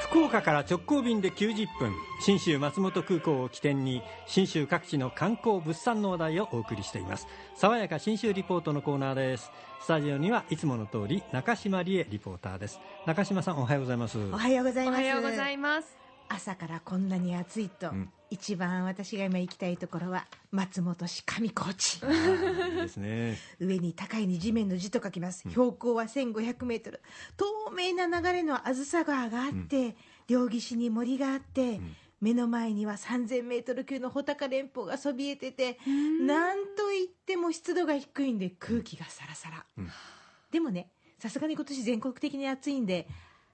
[0.00, 7.26] 福岡から直行便で90分信州松本空港を起点に信州各地の観光物産の話題をお送りしています。
[7.56, 9.50] 爽やか信州リポートのコーナーです。
[9.80, 12.80] スタジオにはいつもの通り中島理恵リポーターです。
[13.06, 14.18] 中島さんおはようございます。
[14.18, 14.94] おはようございます。
[14.94, 15.96] おはようございます。
[16.28, 22.00] 朝からこんなに暑いと、ん一番私が今行きたいところは松本市上高地。
[22.00, 23.36] ですね。
[23.60, 27.00] 上に高いに地面の字と書きます、標高は1500メートル。
[27.36, 31.80] 透明な流れのあずさ川があって、両岸に森があって、
[32.20, 35.78] 目の前には3000メートル級の穂高連峰がそびえてて、
[36.20, 39.88] なんといっても湿度が低いんで空気がサラサラ、ん。
[40.50, 43.08] でもねさすがに今年全国的に暑いんで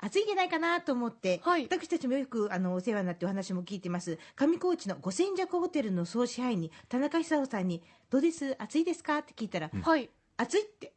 [0.00, 1.64] 暑いんじゃないかなと思って、はい。
[1.64, 4.18] 私たちもよくあのお世話になってお話も聞いてます。
[4.36, 8.54] 上高地の五千弱ホテルの総支配人田中久夫さんに「どうです？
[8.62, 10.08] 暑いですか?」って聞いたら「はい。
[10.36, 10.92] 暑い」って。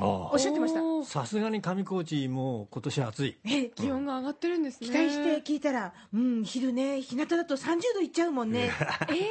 [0.00, 0.80] あおっしゃってました。
[1.04, 3.36] さすがに上高地も今年暑い。
[3.44, 4.86] え気温が上がってるんですね。
[4.88, 7.00] 期待して聞いたら「うん昼ね。
[7.02, 8.70] 日向だと30度いっちゃうもんね」
[9.10, 9.26] え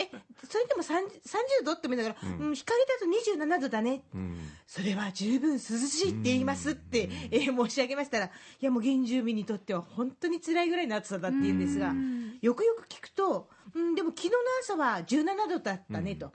[0.48, 1.20] それでも 30,
[1.60, 2.54] 30度って思いながら、うん。
[2.56, 3.04] 光だと
[3.44, 4.02] 27度だね。
[4.14, 4.29] うん
[4.70, 11.92] それは十分涼しいって言いますって、えー申し上げましたらいやもう原住民にとっては本当に辛いぐらいの暑さだって言うんですが
[12.40, 16.30] よくよく聞くと、うん、でも昨日の朝は17度だったねと、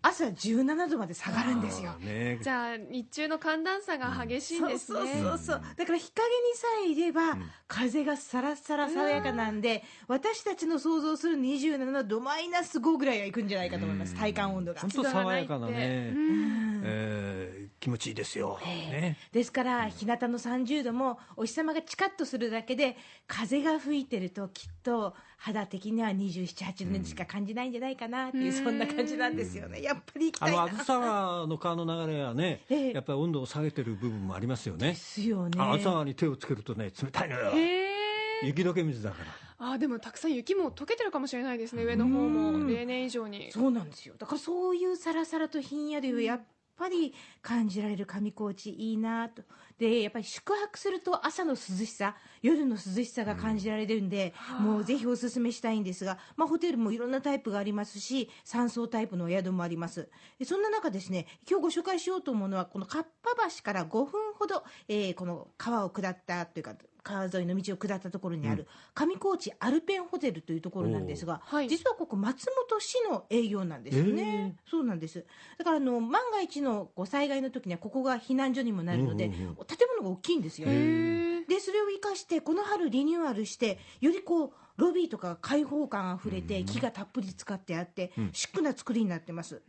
[0.00, 1.92] 朝17度まで下がるんですよ。
[1.98, 2.38] ね。
[2.40, 5.62] じゃあ日中の寒暖差が激しいんですね、そうそうそうそう。
[5.76, 22.96] だから日陰にさえいれば、風がさらさら爽やかなんで、私たちの想像する27度マイナス5ぐらいはいくんじゃないかと思います、体感温度が本当爽やかなね、うんえー気持ちいいですよ、ねですから日向の30度もお日様がチカッとするだけで
[23.26, 29.82] 風が吹いてるときっと肌的には278度にしか感じないんじゃないかなっていう、そんな感じなんですよね。
[29.82, 30.62] やっぱり行きたいな。
[30.62, 32.92] あのあずさ川の川の流れはね、 ええ。
[32.92, 34.88] やっぱり温度を下げてる部分もありますよね。
[34.88, 35.60] ですよね。
[35.60, 37.50] ああずさ川に手をつけるとね冷たいのよ。
[37.50, 38.46] へえ。
[38.46, 39.16] 雪解け水だか
[39.58, 39.72] ら。
[39.72, 42.66] あでもたくさん雪も溶けてるかもしれないですね上の方も。
[42.66, 43.52] 例年以上に。
[43.52, 44.14] そうなんですよ。
[44.18, 46.40] だからそういうさらさらとひんやりをやっ
[46.76, 47.12] ぱり
[47.42, 49.42] 感じられる上高地いいなと
[49.78, 60.08] でやっぱり宿泊すると朝の涼しさ夜の涼しさが感じられるんで、もうぜひおすすめしたいんですが、まあ、ホテルもいろんなタイプがありますし山荘タイプのお宿もあります。
[60.38, 71.68] でそんな中ですね今日ご紹介しようと思うのはこのかっぱ橋から5分ほど、えーこの川を下ったというか川沿いの道を下ったところにある上高地アルペンホテルというところなんですが、はい。
[71.68, 75.24] 実はここ松本市の営業なんですよね、そうなんです。
[75.56, 89.60] だからあの万が一のこう災害の時にはここが避難所にもなるので、うんうんうん建物が大きいんですよ、でそれを生かしてこの春リニューアルしてよりこうロビーとか開放感あふれて木がたっぷり使ってあって、シックな作りになってます、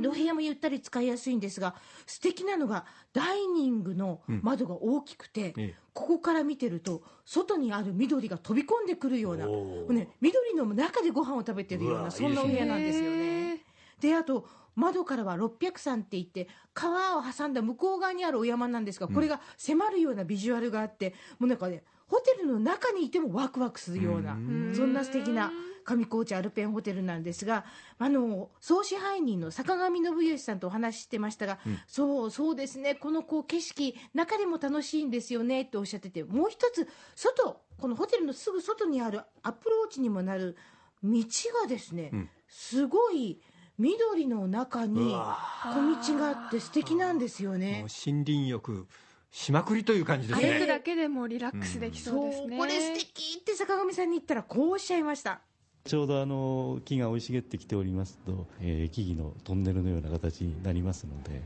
[0.00, 1.74] でお部屋もゆったり使いやすいんですが
[2.06, 5.74] 素敵なのがダイニングの窓が大きくて、ええ。
[5.94, 13.62] ここから見てると外にある緑が飛び込んでくるような、ね、緑の中でご飯を食べてるようなそんなお部屋なんですよね。
[13.98, 24.36] であと窓からは600山って言って川を挟んだ向こう側にあるお山なんですがこれが迫るようなビジュアルがあってもうなんかねホテルの中にいてもワクワクするような
[24.74, 25.50] そんな素敵な
[25.84, 27.64] 上高地アルペンホテルなんですが
[27.98, 40.56] あの総支配人の坂上信義さんとお話ししてましたが、そうそうですねこのこう景色中でも楽しいんですよねっておっしゃっててもう一つ外このホテルのすぐ外にあるアプローチにもなる
[41.04, 41.22] 道
[41.62, 42.10] がですね、
[42.48, 43.40] すごい
[43.78, 47.84] 緑の中に小道があって素敵なんですよね。
[48.06, 48.86] 森林浴
[49.30, 50.52] しまくりという感じですね。
[50.54, 53.38] 歩くだけでもリラックスできそうですね、これ素敵。
[53.40, 55.40] って坂上さんに言ったらこうおっしゃいました。
[55.84, 61.42] ちょうどあの木が生い茂ってきておりますと、えー木々のトンネルのような形になりますので、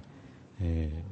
[0.62, 1.02] え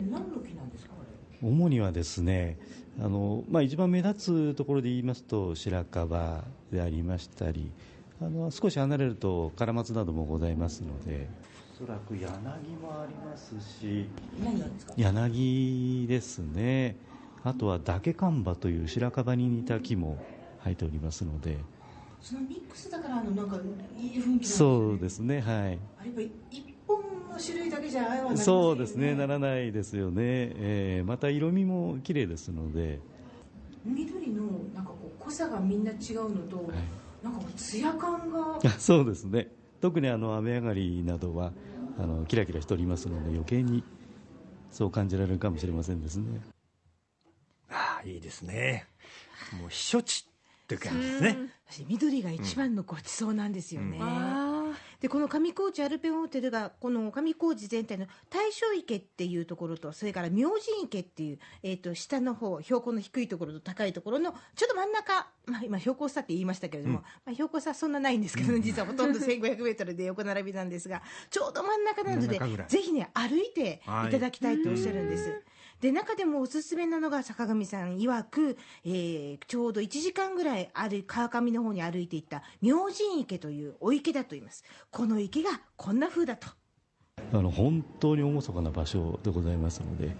[0.00, 1.02] 何の木なんですかこ
[1.40, 1.48] れ？
[1.48, 2.58] ー主にはですね
[3.00, 7.70] あの、まあ、一番目立つところで言いますと白樺でありましたり
[8.20, 11.28] あの少し離れるとカラマツなどもございますので。
[11.80, 12.26] おそらく柳
[12.76, 14.08] もありますし。
[14.42, 14.94] 何なんですか？
[14.96, 16.96] 柳ですね。
[17.44, 20.16] あとはダケカンバという白樺に似た木も
[20.64, 21.58] 生えておりますので。
[22.22, 23.56] そのミックスだからあのなんか
[23.96, 25.44] いい雰囲気なんですそうですねはい。
[25.46, 25.78] あれやっ
[26.14, 26.96] ぱり一本
[27.30, 30.22] の種類だけじゃあああはなりませんよそうですねならないですよね、
[30.56, 32.98] えーまた色味も綺麗ですので。
[33.84, 34.42] 緑の
[34.74, 36.68] なんかこう濃さがみんな違うのと、
[37.26, 38.58] なんかこう艶感が。
[38.64, 39.48] あ そうですね。
[39.80, 41.52] 特にあの雨上がりなどは
[41.98, 43.84] あのキラキラしておりますので余計に
[44.70, 46.40] そう感じられるかもしれませんですね。
[47.68, 48.86] ああいいですね。
[49.60, 51.36] もう避暑地っていう感じですね。
[51.68, 54.45] 私緑が一番のごちそうなんですよね、あ
[55.00, 67.02] でこの上高地アルペンホテルがこの上高地全体の大正池っていうところとそれから明神池っていう、えー、と下の方標高の低いところと高いところのちょっと真ん中、まあ、今標高差って言いましたけれども、うん。
[67.02, 72.38] まあ、標高差そんなないんですけど、ね、実はほとんど1500メートルで横並びなんですがちょうど真ん中なので
[72.68, 74.10] ぜひね歩いてい。
[74.10, 75.42] ただきたいとおっしゃるんです。
[75.80, 84.64] で中でもおすすめなのが坂上さん曰く、えーちょうど1時間ぐらい歩い川上の方に歩いていった明神池というお池だと言います。
[84.90, 86.48] この池がこんな風だと。
[87.32, 90.14] あの本当に厳かな場所でございますので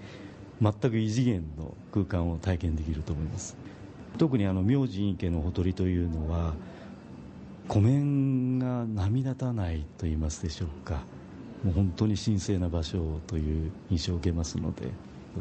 [0.61, 3.57] 全く異次元の空間を体験できると思います。
[4.19, 6.55] 特にあの明神池のほとりというのは
[7.69, 11.03] 湖面が波立たないと言いますでしょうか。
[11.65, 14.89] もう本当に神聖な場所という印象を受けますので、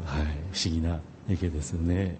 [0.00, 2.18] 不思議な池ですよね。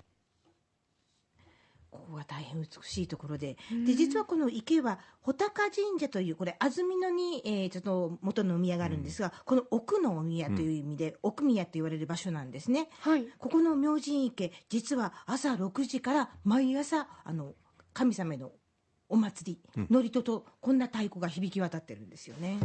[1.91, 3.57] ここが大変美しいところで。
[3.85, 12.89] で実はこの池は穂高神社というこれ安曇野に、えーちょっと元のお宮があるんですが、この奥のお宮という意味で、奥宮と言われる場所なんですね。
[13.01, 13.27] はい。
[13.39, 17.55] ここの明神池実は朝6時から毎朝あの
[17.93, 18.53] 神様への
[19.09, 19.87] お祭り、うん。
[19.91, 22.59] 祝詞とこんな太鼓が響き渡ってるんですよね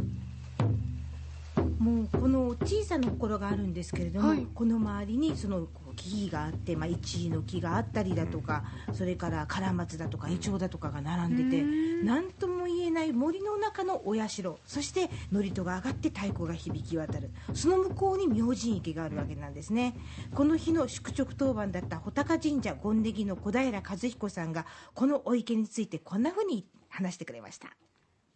[1.82, 4.46] もうこの小さな心があるんですけれども、はい。
[4.54, 11.64] この周りにその木々があって、まあ、一位の木があったりだとか、それからカラマツだとかイチョウだとかが並んでて
[12.06, 14.28] 何とも言えない森の中のお社
[14.64, 17.32] そして祝詞が上がって太鼓が響き渡る。
[17.56, 19.96] その向こうに明神池があるわけなんですね。
[20.36, 27.76] この日の宿直当番だった穂高神社権ネギの小平和彦さんがこのお池についてこんなふうに話してくれました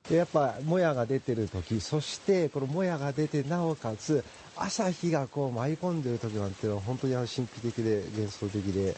[0.09, 4.23] でやっぱもやが出てる時そしてこのもやが出てなおかつ
[4.55, 8.95] 朝日がこう舞い込んでる時なんていうのは本当にあの神秘的で幻想的で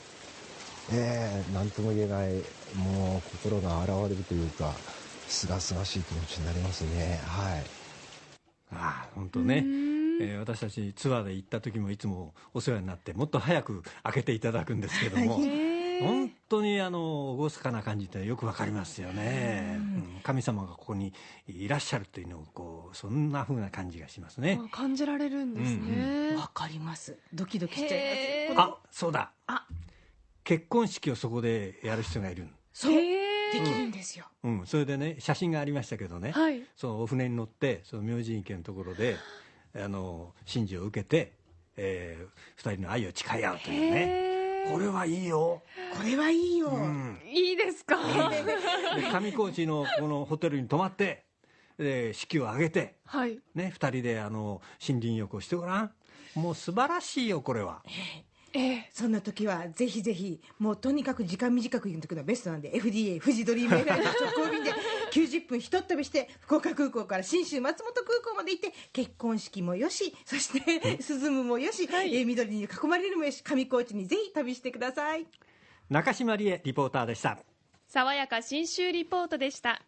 [0.89, 2.31] えー、なんとも言えない
[2.75, 4.73] もう心が洗われるというか
[5.27, 7.19] すがすがしい気持ちになりますね。
[7.25, 7.63] はい。
[8.71, 9.63] ああ本当ね、
[10.21, 15.39] えー私たちツアーで行った時もいつもお世話になってもっと早く開けていただくんですけども、
[16.01, 20.19] 本当にあの厳かな感じってよくわかりますよね、うん。
[20.23, 21.13] 神様がここに
[21.47, 24.59] いらっしゃるというのをこうそんな風な感じがしますね。
[24.63, 27.17] あ感じられるんですね、わかります。
[27.33, 29.31] ドキドキしちゃいますあそうだ。
[29.47, 29.65] あ。
[30.43, 32.93] 結婚式をそこでやる人がいる、そう。
[32.93, 36.63] できるんですよ、うん、それでね写真がありましたけどね、はい。
[36.75, 39.15] そのお船に乗ってその明神池のところで
[39.75, 41.33] あの神事を受けて、
[41.77, 44.01] えー、2人の愛を誓い合うというね。
[44.01, 44.26] へー
[44.71, 45.61] これはいいよ、
[45.97, 47.97] これはいいよ、うん、いいですか、
[48.95, 51.25] で上高地のこのホテルに泊まって
[51.77, 53.39] で式を挙げて、はい。
[53.53, 55.91] ね、2人であの森林浴をしてごらん。
[56.35, 57.83] もう素晴らしいよこれは。
[58.53, 58.89] ええ。
[58.91, 64.71] そんな時はぜひぜひもうとにかく時間短く行くのがベストなんで FDA 富士ドリームエアラの直行便で
[65.11, 75.25] 90分ひとっ飛びして福岡空港から信州松本空港まで行って結婚式もよしそして涼むもよし、えー緑に囲まれるもよし上高地にぜひ旅してください。
[75.89, 77.37] 中島理恵リポーターでした。
[77.87, 79.81] 爽やか新州リポートでした